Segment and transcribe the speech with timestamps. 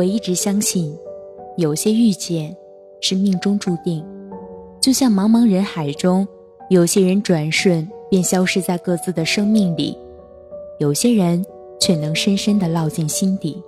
[0.00, 0.98] 我一直相信，
[1.58, 2.56] 有些遇见
[3.02, 4.02] 是命中注定，
[4.80, 6.26] 就像茫茫人海中，
[6.70, 9.94] 有些人转瞬便消失在各自的生命里，
[10.78, 11.44] 有些人
[11.78, 13.62] 却能深深的烙进心底。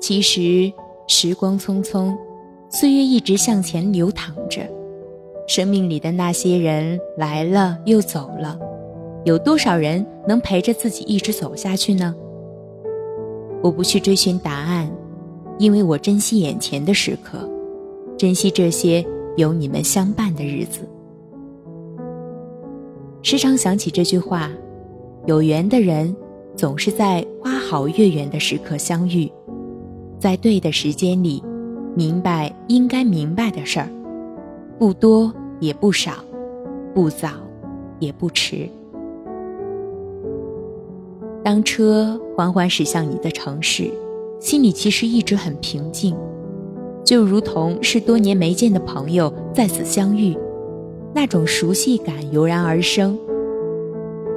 [0.00, 0.72] 其实，
[1.08, 2.16] 时光匆匆，
[2.70, 4.62] 岁月一直向前流淌着，
[5.48, 8.56] 生命里的那些人来了又走了，
[9.24, 12.14] 有多少人能陪着自己一直走下去呢？
[13.62, 14.90] 我不去追寻答案，
[15.58, 17.48] 因为我珍惜眼前的时刻，
[18.18, 19.04] 珍惜这些
[19.36, 20.80] 有你们相伴的日子。
[23.22, 24.50] 时常想起这句话：
[25.26, 26.14] 有缘的人，
[26.56, 29.30] 总是在花好月圆的时刻相遇，
[30.18, 31.40] 在对的时间里，
[31.94, 33.88] 明白应该明白的事儿，
[34.76, 36.14] 不多也不少，
[36.92, 37.28] 不早
[38.00, 38.68] 也不迟。
[41.44, 43.90] 当车缓缓驶向你的城市，
[44.38, 46.16] 心里其实一直很平静，
[47.04, 50.36] 就如同是多年没见的朋友再次相遇，
[51.12, 53.18] 那种熟悉感油然而生。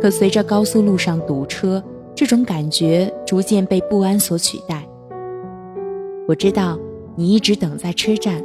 [0.01, 1.81] 可随着高速路上堵车，
[2.15, 4.87] 这种感觉逐渐被不安所取代。
[6.27, 6.77] 我知道
[7.15, 8.43] 你一直等在车站，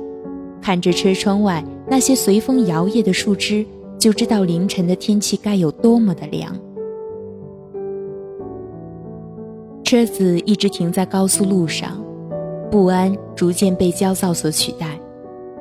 [0.60, 3.64] 看着车窗外那些随风摇曳的树枝，
[3.98, 6.54] 就知道凌晨的天气该有多么的凉。
[9.90, 12.00] 车子一直停在高速路上，
[12.70, 14.86] 不安逐渐被焦躁所取代。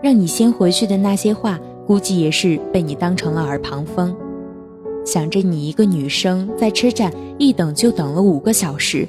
[0.04, 4.16] 让你先回去的那些话，估计也是被你当成了耳旁风。
[5.04, 9.08] 想着你一个女生在车站一等就等了五个小时，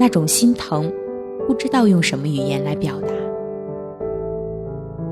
[0.00, 0.90] 那种心疼，
[1.46, 3.08] 不知道用什么语言来表达。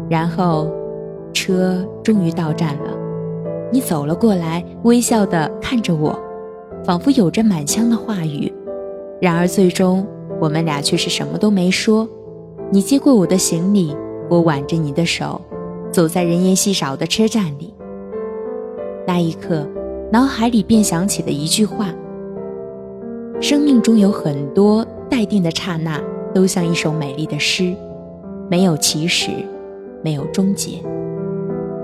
[0.09, 0.67] 然后，
[1.35, 2.97] 车终于到站了，
[3.71, 6.19] 你走了过来，微笑的看着我，
[6.83, 8.51] 仿佛有着满腔的话语。
[9.23, 10.05] 然而，最终
[10.41, 12.09] 我们俩却是什么都没说。
[12.73, 13.97] 你接过我的行李，
[14.29, 15.41] 我挽着你的手，
[15.93, 17.73] 走在人烟稀少的车站里。
[19.07, 19.65] 那一刻，
[20.11, 21.95] 脑海里便想起了一句话：
[23.41, 26.03] 生命中有很多待定的刹那，
[26.35, 27.73] 都像一首美丽的诗，
[28.51, 29.31] 没有起始，
[30.03, 30.83] 没有终结。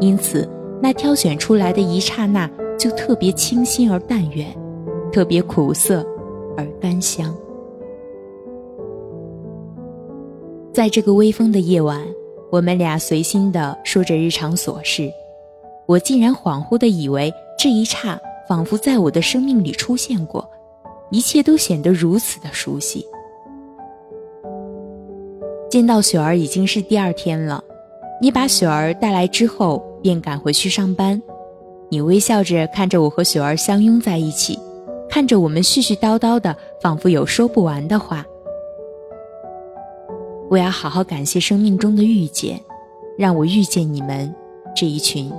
[0.00, 0.48] 因此，
[0.82, 4.48] 那挑选出来的一刹那，就特别清新而淡远，
[5.12, 6.04] 特别苦涩。
[6.58, 7.32] 而甘香。
[10.72, 12.04] 在这个微风的夜晚，
[12.50, 15.08] 我们俩随心的说着日常琐事，
[15.86, 20.48] 我竟然恍惚的以为这一刹仿佛在我的生命里出现过，
[21.10, 23.06] 一切都显得如此的熟悉。
[25.70, 27.62] 见到雪儿已经是第二天了，
[28.20, 31.20] 你把雪儿带来之后便赶回去上班，
[31.88, 34.58] 你微笑着看着我和雪儿相拥在一起。
[35.08, 38.24] 看着我们絮絮叨叨的，仿佛有说不完的话。
[40.50, 42.60] 我要好好感谢生命中的遇见，
[43.18, 44.32] 让我遇见你们
[44.74, 45.30] 这一群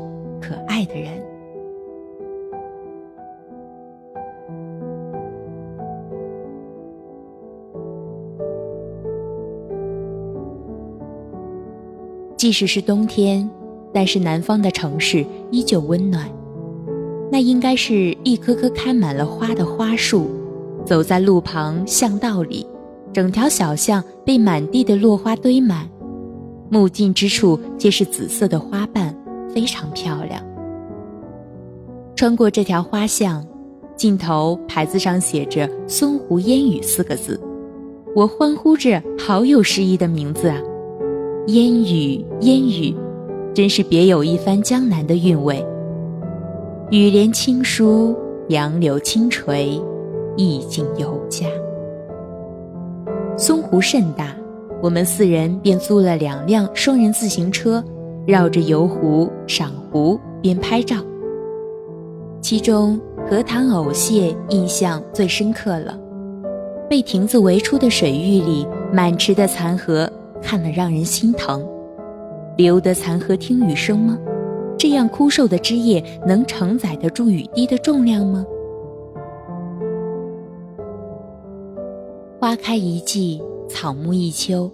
[0.42, 1.20] 可爱的人。
[12.38, 13.50] 即使是冬天，
[13.92, 16.39] 但是南方的城市依旧温暖。
[17.32, 20.30] 那应该是一棵棵开满了花的花树，
[20.86, 22.66] 走在路旁巷道里，
[23.14, 25.88] 整条小巷被满地的落花堆满，
[26.70, 29.16] 目尽之处皆是紫色的花瓣，
[29.54, 30.44] 非常漂亮。
[32.16, 33.46] 穿过这条花巷，
[33.96, 37.40] 尽头牌子上写着“松湖烟雨”四个字，
[38.16, 40.58] 我欢呼着，好有诗意的名字啊！
[41.48, 42.96] 烟雨，烟雨，
[43.54, 45.64] 真是别有一番江南的韵味。
[46.92, 48.18] 雨帘轻疏，
[48.48, 49.80] 杨柳轻垂，
[50.36, 51.46] 意境尤佳。
[53.38, 54.36] 松湖甚大，
[54.82, 57.84] 我们四人便租了两辆双人自行车，
[58.26, 60.96] 绕着游湖赏湖边拍照。
[62.42, 63.00] 其中
[63.30, 65.96] 荷塘藕蟹印象最深刻了，
[66.90, 71.64] 被亭子围出的水域里，满池的残荷看了让人心疼。
[72.58, 74.18] 留得残荷听雨声吗？
[74.80, 78.46] 这样枯瘦的枝叶能承载得住雨滴的重量吗？
[82.40, 84.72] 花开一季，草木一秋，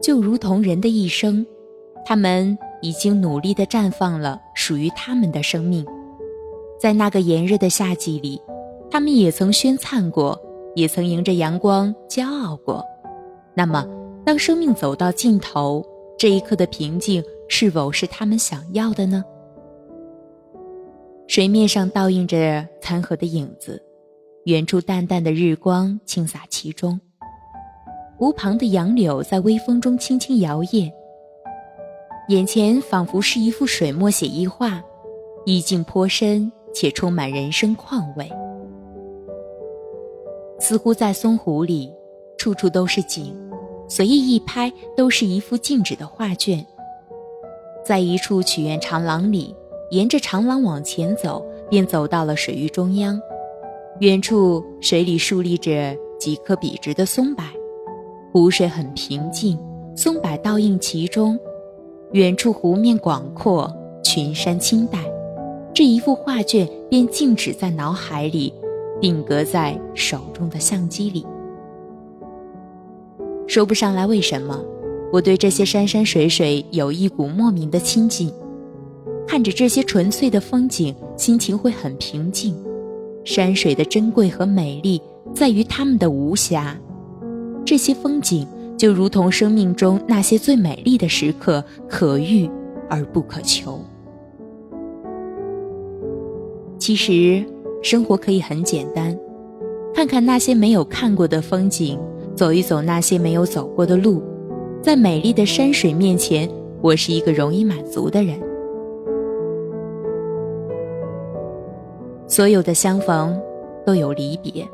[0.00, 1.44] 就如同人的一生，
[2.06, 5.84] 他们已经努力地绽放了属于他们的生命。
[6.80, 8.40] 在那个炎热的夏季里，
[8.90, 10.40] 他们也曾宣灿过，
[10.74, 12.82] 也曾迎着阳光骄傲过。
[13.54, 13.86] 那么，
[14.24, 15.84] 当生命走到尽头，
[16.18, 19.22] 这一刻的平静是否是他们想要的呢？
[21.26, 23.82] 水面上倒映着残荷的影子，
[24.44, 27.00] 远处淡淡的日光倾洒其中，
[28.16, 30.92] 湖旁的杨柳在微风中轻轻摇曳，
[32.28, 34.82] 眼前仿佛是一幅水墨写意画，
[35.46, 38.30] 意境颇深且充满人生况味。
[40.60, 41.90] 似乎在松湖里，
[42.36, 43.34] 处处都是景，
[43.88, 46.64] 随意一拍都是一幅静止的画卷。
[47.84, 49.54] 在一处曲院长廊里，
[49.90, 53.20] 沿着长廊往前走，便走到了水域中央。
[54.00, 57.44] 远处水里竖立着几棵笔直的松柏，
[58.32, 59.58] 湖水很平静，
[59.96, 61.38] 松柏倒映其中。
[62.12, 63.72] 远处湖面广阔，
[64.02, 64.98] 群山青黛，
[65.72, 68.52] 这一幅画卷便静止在脑海里。
[69.00, 71.26] 定格在手中的相机里，
[73.46, 74.64] 说不上来为什么，
[75.12, 78.32] 我对这些山山水水有一股莫名的亲近。
[79.26, 82.54] 看着这些纯粹的风景，心情会很平静。
[83.24, 85.00] 山水的珍贵和美丽
[85.34, 86.78] 在于它们的无瑕，
[87.64, 92.48] 这些风景就如同生命中那些最美丽的时刻，可遇
[92.88, 93.80] 而不可求。
[96.78, 97.44] 其实。
[97.82, 99.14] 生活可以很简单，
[99.94, 101.98] 看看那些没有看过的风景，
[102.34, 104.22] 走一走那些没有走过的路，
[104.80, 106.48] 在美丽的山水面前，
[106.80, 108.40] 我是一个容易满足的人。
[112.34, 113.40] 所有的相逢
[113.86, 114.68] 都有离别，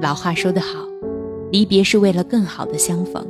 [0.00, 0.78] 老话说得好，
[1.52, 3.22] 离别是为了更好的相逢。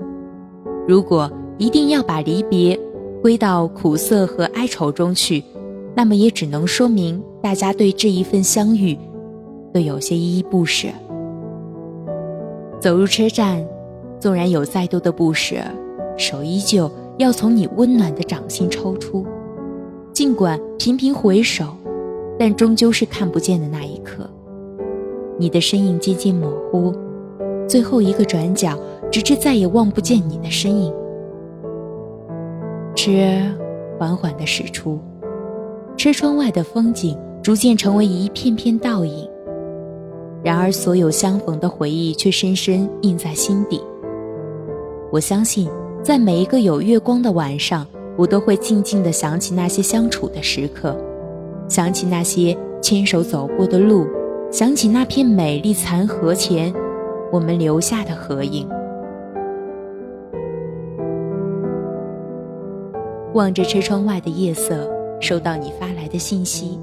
[0.87, 2.79] 如果一定要把离别
[3.21, 5.43] 归到苦涩和哀愁中去，
[5.97, 7.21] 那么也只能说明。
[7.43, 8.97] 大家对这一份相遇，
[9.75, 10.87] 都有些依依不舍。
[12.79, 13.67] 走入车站，
[14.21, 15.57] 纵然有再多的不舍，
[16.17, 16.89] 手依旧
[17.19, 19.27] 要从你温暖的掌心抽出。
[20.13, 21.65] 尽管频频回首，
[22.41, 24.27] 但终究是看不见的那一刻。
[25.39, 26.95] 你的身影渐渐模糊，
[27.69, 28.79] 最后一个转角，
[29.13, 30.91] 直至再也望不见你的身影。
[32.95, 33.13] 车
[33.99, 34.99] 缓缓地驶出，
[35.99, 37.15] 车窗外的风景。
[37.43, 39.27] 逐渐成为一片片倒影，
[40.45, 43.81] 然而所有相逢的回忆却深深印在心底。
[45.11, 45.67] 我相信，
[46.03, 50.95] 在每一个有月光的晚上，我都会静静地想起那些相处的时刻，
[51.71, 54.05] 想起那些牵手走过的路，
[54.51, 56.75] 想起那片美丽残荷前
[57.31, 58.69] 我们留下的合影。
[63.35, 64.91] 望着车窗外的夜色，
[65.21, 66.81] 收到你发来的信息。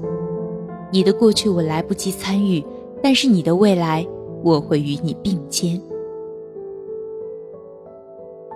[0.90, 2.64] 你的过去我来不及参与，
[3.02, 4.06] 但是你的未来
[4.42, 5.78] 我会与你并肩。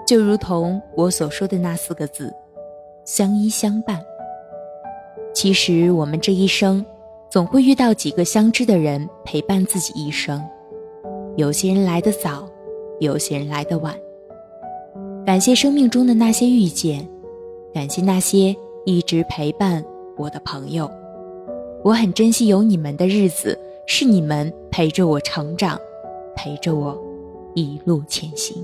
[0.06, 2.32] 就如同我所说的那四个字：
[3.04, 4.00] 相依相伴。
[5.32, 6.84] 其实我们这一生，
[7.30, 10.42] 总会遇到几个相知的人陪伴自己一生。
[11.36, 12.46] 有些人来得早，
[13.00, 13.94] 有些人来得晚。
[15.24, 17.08] 感谢生命中的那些遇见，
[17.72, 19.82] 感谢那些一直陪伴
[20.18, 20.90] 我的朋友。
[21.82, 25.78] 我很珍惜有你们的日子，是你们陪着我成长，
[26.36, 26.96] 陪着我
[27.54, 28.62] 一路前行。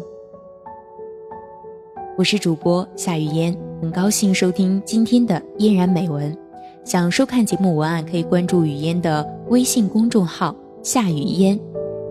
[2.19, 6.37] 我是主播夏雨嫣，很高兴收听今天的嫣然美文。
[6.85, 11.59] 想收看节目文案，可以关注雨嫣的微信公众号“夏雨嫣”，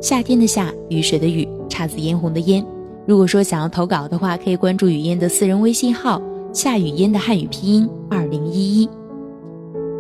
[0.02, 2.64] 夏天的夏，雨水的雨，姹紫嫣红的嫣。
[3.08, 6.22] 如果说想要投稿的话，可以关注雨嫣的私人微信号
[6.54, 8.90] “夏雨嫣”的汉语拼音二零一一。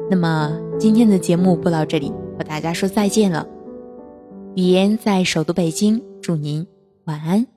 [0.09, 3.47] 那么今天的节目播到这里，和大家说再见了。
[4.55, 6.65] 语言在首都北京，祝您
[7.05, 7.56] 晚安。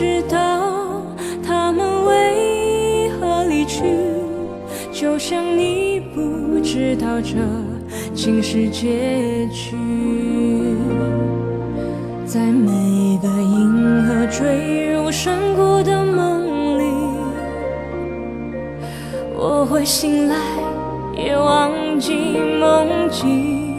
[0.00, 1.02] 知道
[1.44, 3.82] 他们为何离去，
[4.92, 7.34] 就像你不知道这
[8.14, 9.74] 竟是结局。
[12.24, 16.84] 在每个银河坠入山谷的梦里，
[19.34, 20.36] 我会醒来，
[21.16, 23.76] 也忘记梦境。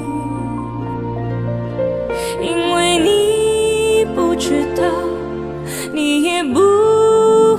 [2.41, 4.83] 因为你不知道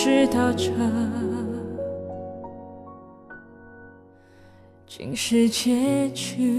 [0.00, 0.70] 知道这
[4.86, 6.54] 竟是结局。